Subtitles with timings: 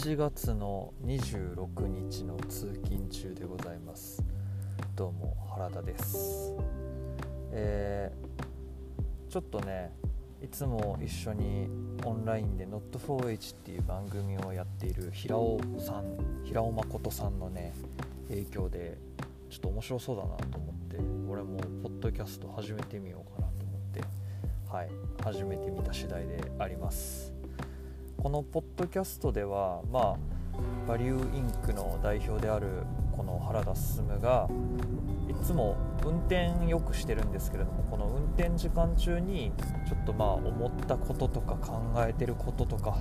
[0.00, 4.24] 11月の26日の通勤中でございます。
[4.96, 6.54] どうも原田です。
[7.52, 9.92] えー、ちょっとね
[10.42, 11.68] いつも一緒に
[12.06, 17.74] オンラインで Not4H っていう番組をやっている平尾さん平尾誠さんのね
[18.30, 18.96] 影響で
[19.50, 20.96] ちょっと面白そうだなと思って
[21.30, 24.00] 俺もポッドキャスト始めてみようかなと思って
[24.66, 24.90] はい
[25.22, 27.29] 始めてみた次第であります。
[28.22, 30.16] このポッドキャストではまあ
[30.86, 32.84] バリューインクの代表である
[33.16, 34.46] この原田進が
[35.26, 35.74] いつも
[36.04, 39.52] 運転よくしてるんですけれどもこの運転時間中に
[39.88, 42.98] ちょっとまあ思ったこととか考えてることとか、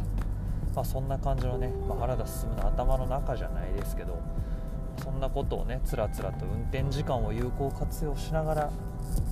[0.74, 4.22] まあ、そんな感じのね、まあ、原田進の頭の中じゃないですけど
[5.04, 8.72] そんなことをねつらつらと運転時間を有効活用しながら、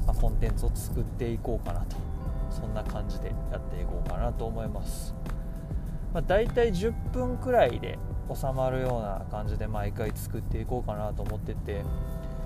[0.05, 1.95] まあ、コンテンツを作っていこうかなと
[2.49, 5.13] そんな感じでやっていこうかなと思います、
[6.13, 7.97] まあ、大体10分くらいで
[8.33, 11.83] 収まるような感じで毎回作っていこうかなと思ってて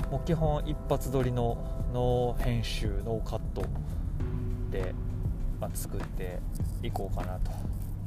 [0.09, 1.57] もう基本一発撮りの
[1.93, 3.63] ノー編集ノーカット
[4.69, 4.93] で、
[5.59, 6.39] まあ、作って
[6.83, 7.51] いこうかなと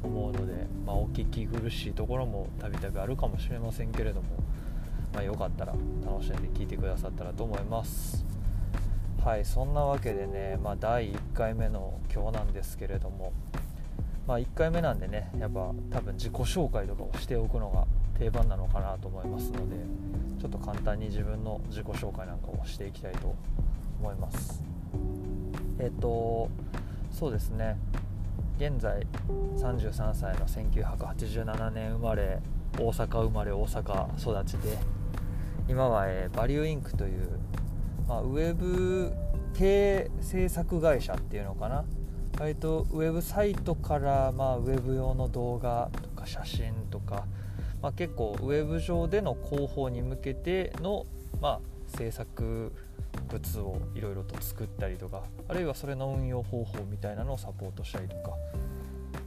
[0.03, 4.27] 思うので、まあ、お聞き苦しいところもたびたびあるかもしれませんけれども
[5.15, 5.73] まあ、よかったら
[6.05, 8.25] 楽しんで聞いてくださったらと思います。
[9.23, 13.31] はいそんなわけでね、まあ、第1回目の今日なんですけれども、
[14.27, 17.85] まあ、1回目なんでねやっぱ多分自己紹介とかをしておくのが
[18.17, 19.75] 定番なのかなと思いますので
[20.41, 23.35] ちょっと簡単に自分の自己紹介なんかをしていきたいと
[23.99, 24.63] 思います。
[25.79, 26.49] えっ、と
[27.11, 27.77] そうですね。
[28.57, 29.05] 現在
[29.57, 32.39] 33歳の1987年生まれ
[32.79, 34.77] 大阪生まれ大阪育ちで
[35.67, 37.27] 今は、えー、バリューインクという、
[38.07, 39.13] まあ、ウェブ
[39.53, 41.83] 系制作会社っていうのかな
[42.39, 47.25] 割とウェブサイトから、まあ、ウェブ用の動画とか写真とか、
[47.81, 51.05] まあ、結構ウェブ上での広報に向けての、
[51.41, 52.73] まあ、制作
[53.29, 58.33] 物をいろいろと作ったりとかあるいはそれの運用方法みたいなのをサポートしたりとか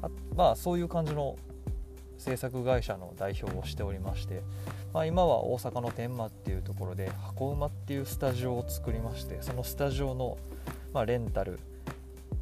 [0.03, 1.37] あまあそういう感じの
[2.19, 4.43] 制作会社の代表をしておりまして、
[4.93, 10.37] まあ、今は大阪の天満っていうところで箱馬っていうスタジオを作りましてそのスタジオの、
[10.93, 11.61] まあ、レンタル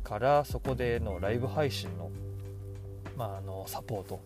[0.06, 2.10] からそこでのライブ配信の,、
[3.16, 4.20] まあ、あのサポート、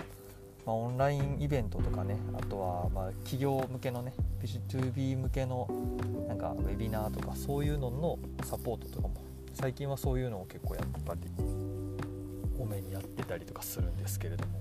[0.66, 5.66] まあ、オンラインイベントとかねあとはまあ企業向けのね B2B 向けの
[6.28, 9.14] なんかウェビナーとかそういうののサポートとかも。
[9.52, 11.20] 最近はそういうのを結構やっぱり
[12.58, 14.60] 多めにやってたりとかするんですけれども。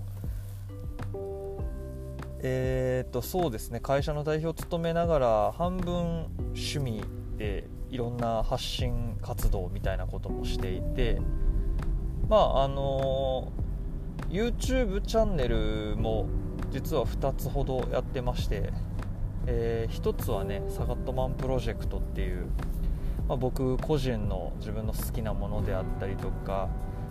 [2.42, 3.80] えー、とそうですね。
[3.80, 7.02] 会社の代表を務めながら半分趣味
[7.36, 11.20] でいろんな発信活動みたいなこともしていて
[12.28, 13.52] まああの
[14.28, 16.26] YouTube チャンネルも
[16.70, 18.72] 実は2つほどやってまして、
[19.46, 22.46] えー、1つはねサガットマンプロジェクトっていう、
[23.26, 26.68] まあ、僕個人の自分の好きなものであったりとか、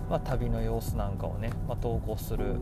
[0.09, 2.56] まあ、旅の様子なんかをね、まあ、投稿する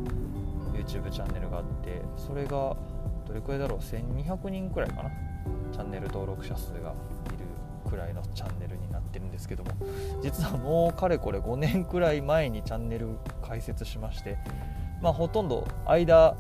[0.74, 2.76] YouTube チャンネルがあってそれが
[3.28, 5.12] どれくらいだろう？1200人くらいかな？
[5.72, 6.94] チャンネル登録者数が。
[7.88, 9.72] くらいのチャンネルになってるんですけども
[10.22, 14.38] 実はもうかれこれ5年くらい前にチャンネル開設しまして
[15.02, 16.36] まあほとんど間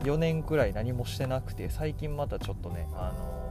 [0.00, 3.42] 4年くらい何もしてなくて最近またちょっとねあの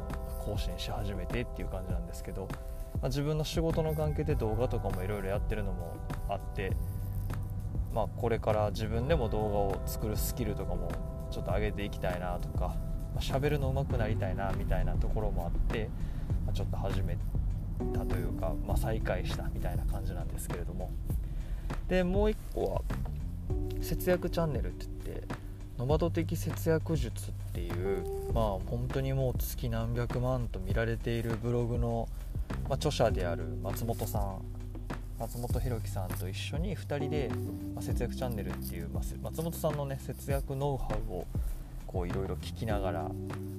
[0.44, 2.48] 更新し始めてっていう感じなんですけど、
[2.96, 5.96] まあ、自分の仕事の関係で動画とかもいろいろやってるのも
[6.30, 6.72] あって
[7.94, 10.92] まあ、これから自分でも動画を作るスキルとかも
[11.30, 12.76] ちょっと上げていきたいなとか
[13.20, 15.90] 喋、まあ、るの上手くなりたいなみたいなところもあって、
[16.52, 17.18] ちょっと始め
[17.94, 20.92] たというか、まあ、再開したみたいな感じなんですけれども。
[21.88, 22.82] でもう1個は
[23.82, 25.28] 節約チャンネルって言って
[25.78, 32.08] ノマド的節約術っていうまあ本当にもう月何百万と見られているブログの、
[32.70, 34.42] まあ、著者である松本さん
[35.20, 37.30] 松本弘樹さんと一緒に2人で、
[37.76, 41.28] まあ、節約チャンネルっていう、まあ、松本さんのね節約ノウハウを
[41.88, 43.12] こういろいろ聞きながら、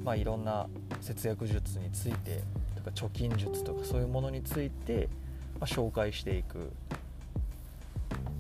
[0.05, 0.67] まあ、いろんな
[1.01, 2.41] 節約術について
[2.83, 5.09] とか貯金術とかそういうものについて、
[5.61, 6.71] まあ、紹介していく、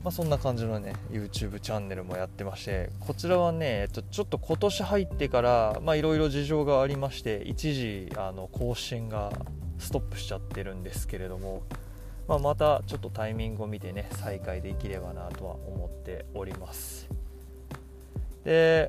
[0.02, 9.32] まあ、そんな感じのね YouTube チャンネルもやってましてこちらはねちょちょっと今年入ってからいろいろ事情がありまして一時あの更新が
[9.78, 11.62] ストップしちゃってるんですけれども
[12.28, 17.08] まあ、またちょっとタイミングを見てね再開できればなとは思っております。
[18.44, 18.88] で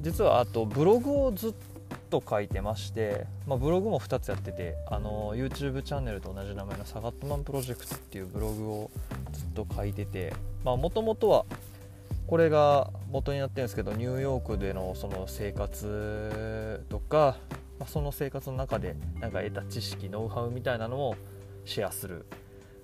[0.00, 1.52] 実はあとブログをずっ
[2.12, 8.90] と書いてまして、まあ、ブログも2つやっててあの YouTube チャンネルと同じ名前のサガットマンプロジェクトっていうブログを
[9.32, 11.46] ずっと書いててもともとは
[12.26, 17.38] これが元になってるんですけどニューヨークでのその生活とか、
[17.78, 21.16] まあ、その生活の中でなんか得た知識ノウハウみたいなのを
[21.64, 22.26] シェアする、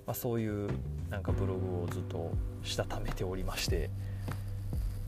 [0.07, 0.71] まあ、そういう
[1.11, 2.31] なんかブログをずっと
[2.63, 3.91] したためておりまして。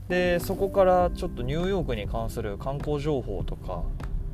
[0.09, 3.83] でそこからちょっとニューヨークに関する観光情報とか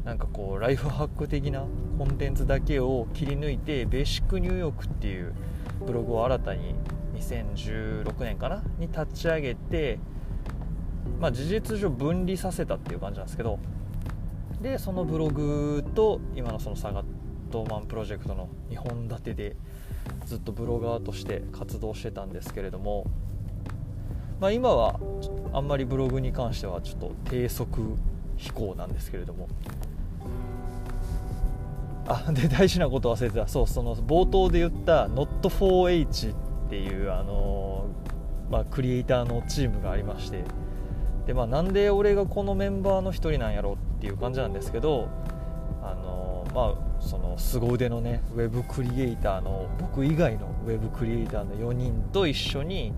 [0.08, 1.66] なんかこうライフハック的な
[1.98, 5.34] コンテンツだけを切り抜いてベーシックニューヨークっていう
[5.86, 6.76] ブログを新たに
[7.18, 8.64] 2016年かな？
[8.80, 10.00] に立ち上げて、
[11.20, 13.60] まあ、事実上分離させたっていう感じなんですけど
[14.62, 17.06] でそのブログと今のそのサガッ
[17.52, 19.58] トマンプロジェクトの2本立てで
[20.26, 23.04] ずっとブロガーとして活動してたんですけれども、
[24.40, 25.02] まあ、今は
[25.52, 27.98] あんまりブログに関してはちょっと低速
[28.38, 29.50] 飛行なんですけれども
[32.08, 33.48] あ で大事なこと忘れてた。
[33.48, 37.86] そうその冒頭で言った Not4H っていうあの、
[38.50, 40.44] まあ、クリエイターのチームがありまして。
[41.26, 45.10] で、まあ、なんで俺がこのメンバーの一人なんやろっていう感じなんですけど
[45.84, 52.94] あのまあその凄腕のねウェブクリエイターの僕以外のウェブクリエイターの4人と一緒に、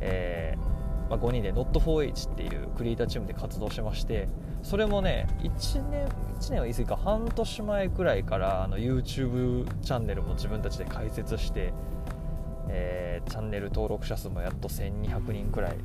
[0.00, 4.28] えーまあ、5人で Not4H っていうクリエイターチームで活動してまして。
[4.62, 6.08] それもね1年
[6.40, 11.72] 1年は言い過ぎか半年前くらいからあの YouTube チャンネルも自分たちで開設して、
[12.68, 15.76] えー、チャンネル登録者数もやっと1200人くらい、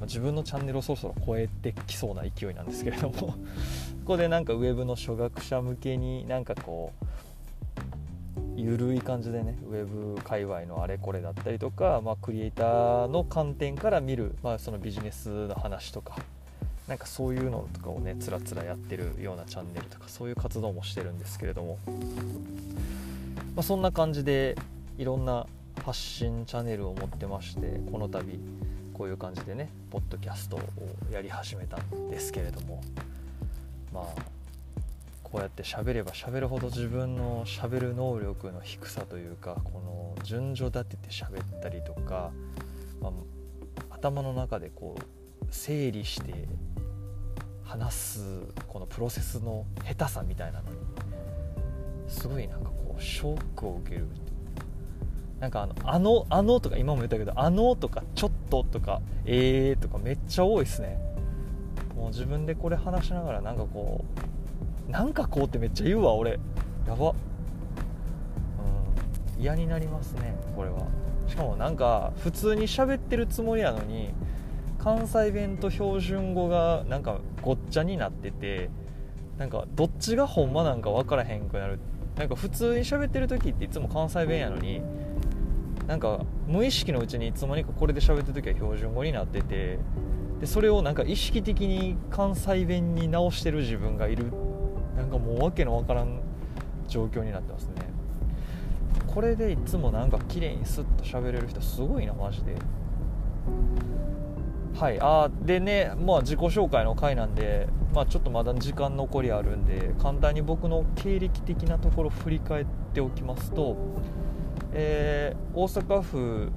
[0.00, 3.34] ま、自分のチャンネルをそろそろ超えてきそうな勢いなんですけれども。
[4.08, 7.04] ここでなんかウェブの初学者向けになんかこう
[8.56, 16.16] ゆるい感じでねウェブ界隈のあれこれだったりとか、まあ、クリエイターの観点から見る、まあ、そのビジネスの話とか。
[16.88, 21.78] なんかそういうのとかをねつらつらやってるようなチャンネルとかそういう活動もしてるんですけれども、
[23.54, 24.56] まあ、そんな感じで
[24.96, 25.46] いろんな
[25.84, 28.40] 発信チャンネルを持ってましてこの度
[28.94, 30.60] こういう感じでねポッドキャストを
[31.12, 32.82] やり始めたんですけれども。
[33.92, 34.38] まあ
[35.30, 42.30] こうやって喋れば喋るほど自分の喋る能力の低さというかこの順序立てて喋ったりとか、
[43.02, 43.12] まあ、
[43.90, 46.32] 頭の中でこう整理して
[47.68, 48.20] 話す
[48.66, 50.76] このプロセスの下手さみたいなのに
[52.08, 54.06] すごいなんかこうショックを受ける。
[55.38, 60.98] なんかあの「あの」あのとか今も言ったけど「あの」とか「ちょっと」とか「えー」とかめっちゃ多いですね。
[61.94, 64.02] もう自分でこれ話しながらなんかこ
[64.88, 66.40] うなんかこうってめっちゃ言うわ俺。
[66.86, 67.10] やば。
[67.10, 67.12] う
[69.38, 69.42] ん。
[69.42, 70.86] 嫌になりますねこれは。
[71.28, 74.14] しかもなんか普通に喋ってるつもりやのに
[74.78, 78.70] 関西弁と標準語がなんかごっちゃになってて
[79.36, 81.78] なんかどっちがほんまなんか分からへんくなる。
[82.16, 84.82] なんか普通に喋ってる時っていつも関西弁やのに
[85.86, 89.78] なんか無意識のうちにいつの間にかこれで喋ってる時は標準語になってて
[90.40, 94.32] でそれをなんか意識的に関西弁に直してる自分がいる。
[94.96, 96.20] なんかもう訳のわからん
[96.88, 97.74] 状況になってますね。
[99.06, 102.56] これでいつもなんか綺麗にスッと喋れる人すごいなマジで。
[104.78, 113.76] はいあでねまあ自己紹介の回なんで、まあ、ちょっとまだ時間残りあるんで簡単に僕の経歴的なところ振り返っておきますと、
[114.72, 116.52] えー、大阪府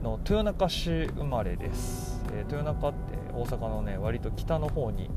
[0.00, 5.10] の豊中市生まれです、えー、豊中って大阪のね割と北の方に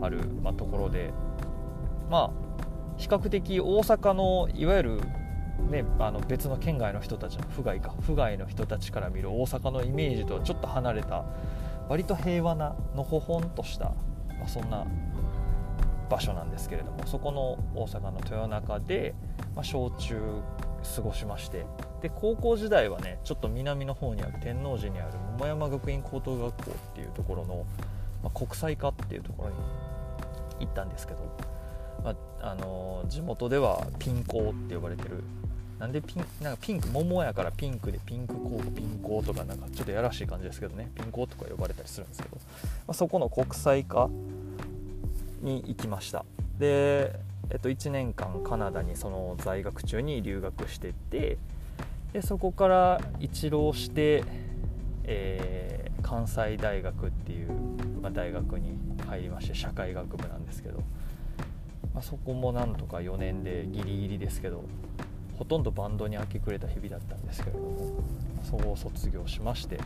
[0.00, 1.12] ある、まあ、ところで
[2.08, 5.00] まあ比較的大阪のいわゆる
[5.68, 11.26] ね、あの別の県外の人たちの府外か府外の人たちから見る大阪のイメージとはちょっと離れた
[11.90, 14.86] 割と平和なのほほんとした、まあ、そんな
[16.08, 19.12] 場所なんですけれどもそこの大阪の豊中で、
[19.56, 20.16] まあ、小中
[20.94, 21.66] 過ごしまして
[22.00, 27.66] で高校時代はねちょっと南の方にある天王寺にある桃山学院高等学校っていうところの、
[28.22, 29.56] まあ、国際科っていうところに
[30.60, 31.18] 行ったんですけど、
[32.04, 35.24] まあ、あの地元ではピン校って呼ばれてる
[35.80, 40.90] なんでピンなんかピンク桃やからピンクでピンクコートピンコーとかなんかちょっとやらしい感じですけどね。
[40.94, 42.42] ピンコーとか呼ばれたりするんですけど、ま
[42.88, 44.10] あ、そこの国際化
[45.40, 46.26] に行きました。
[46.58, 47.18] で、
[47.48, 51.38] えっと、1年間カナダにその在学中に留学してて
[52.12, 54.22] でそこから一浪して、
[55.04, 57.48] えー、関西大学っていう、
[58.02, 58.76] まあ、大学に
[59.08, 60.80] 入りまして社会学部なんですけど、
[61.94, 64.62] まあ、そこもなんとか4年でギリギリですけど。
[65.40, 68.04] ほとんどバンドに明け暮れた日々だったんですけれども
[68.44, 69.80] そこを卒業しまして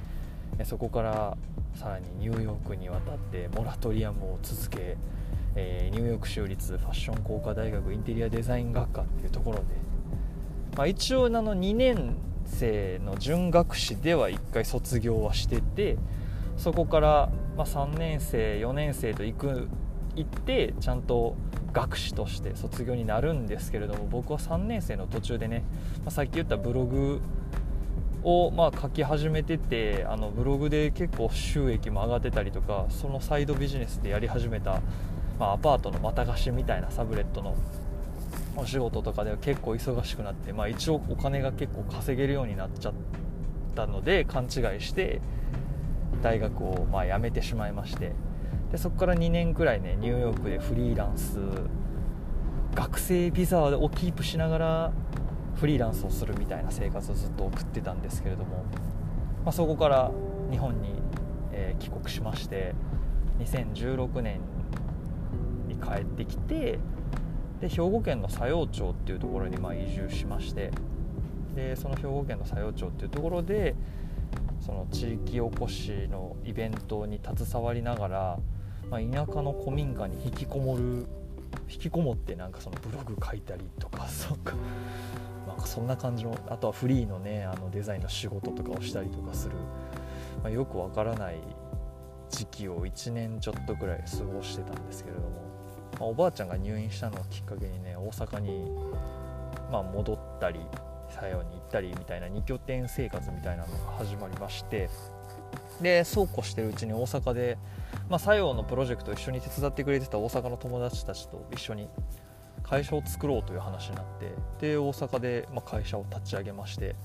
[0.65, 1.37] そこから
[1.77, 4.97] さらにニューヨークに渡ってモラトリアムを続け、
[5.55, 9.65] え、ニューヨーク州立ファッション工科大学インテリアデザイン学科っていうところで、
[10.77, 15.99] まあ、一応あの2年生の準学士では1回卒業はしてて
[16.57, 19.69] そこから、ま、3年生4年生と行く
[20.17, 21.37] 行ってちゃんと
[21.75, 25.65] 学士として卒業になるんですけれども僕は3年生の途中でね、
[25.99, 27.21] まあ、さっき言ったブログ
[28.23, 34.81] をまあ書き始めててあのブログで結構収益も上がってたりとかそのサイドビジネスでやり始めた、
[35.39, 37.57] まあ、アパートのまた貸しみたいなサブレットの
[38.57, 42.95] お仕事とかでは結構忙しくなって、まあ、一応お金が結構稼げるようになっちゃっ
[43.75, 44.51] たので勘違い
[44.81, 45.21] して
[46.23, 48.13] 大学をまあ辞めてしまいまして。
[48.75, 51.39] でそこから2年くらいねニューヨークでフリーランス
[52.75, 54.93] 学生ビザをキープしながら
[55.55, 58.65] フリーランスをするみたいな生活をずっと送ってたんですけれども、
[59.45, 60.11] まあ、そこから
[60.51, 60.89] 日本に、
[61.53, 62.75] えー、帰国しまして
[63.39, 64.41] 2016年
[65.69, 66.81] に帰ってきて
[67.61, 70.73] で兵庫県の佐用町っていうところにま移住しまして
[71.55, 73.77] でその兵庫県の佐用町っていうところで
[74.61, 78.39] その地域おこしのイベントに携わりながら、
[78.91, 81.07] まあ、田舎の古民家に引きこもる
[81.69, 84.55] 引きこもってなんかそのブログ書いたりとか そか。
[85.47, 89.57] なんかそんな感じのあとはフリーのねあのデザインの仕事とかをしたりとかする、
[90.43, 91.37] まあ、よくわからない
[92.31, 95.29] 時期を1年ちょっとぐらい過ごしてたんですけれども、
[96.01, 98.73] まあ、おばあちゃんが入院したのをきっかけにね大阪に、
[99.71, 100.61] まあ、戻ったり
[101.09, 104.89] 佐用に行ったりみたいな2拠点生活みたいなのが始まりまして。
[105.81, 107.59] でそうこうしてるうちに大阪で、
[108.09, 111.89] まあ、佐用のプロジェクトを一緒に手伝ってくれてた大阪の友達たちと一緒に
[112.63, 114.05] 会社を作ろうという話になっ
[114.59, 116.97] てで大阪で、ま会社を立ち上げまして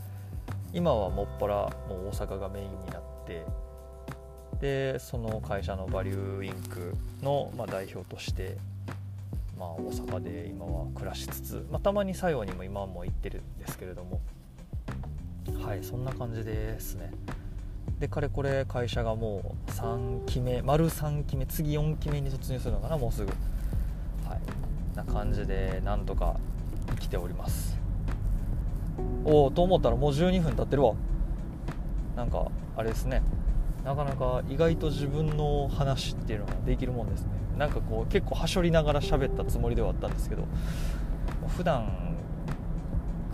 [0.74, 1.56] 今はもっぱら
[1.90, 3.46] もう大阪がメインになって
[4.60, 8.58] でその会社のバリューインクの、ま代表として、
[9.58, 14.22] まあ、大阪で今は暮らしつつ、まあ、たまに作用にも今も行ってるんですけれども。
[15.58, 17.12] はいそんな感じですね。
[18.00, 23.32] でかれこれ会社がもう3期目丸3期目次4期目に突入するのかなもうすぐ。
[24.28, 24.40] はい。
[24.96, 26.40] な感じでなんとか
[26.92, 27.78] 生きております。
[29.26, 30.94] おおと思ったらもう12分経ってるわ。
[32.16, 33.22] なんかあれですね。
[33.84, 37.30] なかなか意外と自分の話っていうのができるもんですね。
[37.58, 40.46] なんかこう結構はしょりながら喋ったつもりではあったんですけど
[41.58, 42.16] 普段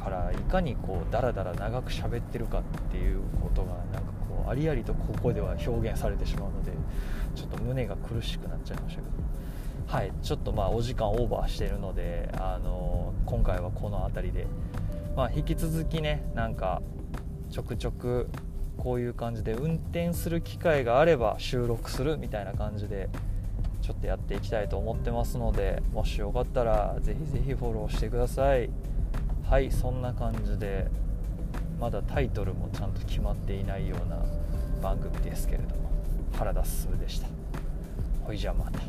[0.04, 4.04] からいかにこうダラダラ長く喋ってるかっていうことがなん
[4.48, 6.72] ありありとここでは表現されてしまうので
[7.36, 9.26] ちょっと胸が苦しくなっちゃいましたけど。
[9.88, 14.48] はいちょっとまあお時間オーバーしてるのであの今回はこの辺りで、
[15.16, 16.82] まあ、引き続きねなんか
[17.52, 18.28] ちょくちょく
[18.78, 23.10] こういう感じで運転する機会があれば収録するみたいな感じで
[23.82, 28.72] ちょっとやっていきたいと思ってますのでもしよかったらぜひぜひフォローしてください。
[29.48, 30.88] はいそんな感じで
[31.80, 34.26] まだタイトルもちゃんと決まっていないような
[34.86, 35.90] 番組ですけれども
[36.38, 37.28] 原田進でした。
[38.24, 38.82] ほいじゃあまた。